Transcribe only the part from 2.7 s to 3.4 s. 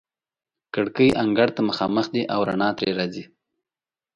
ترې راځي.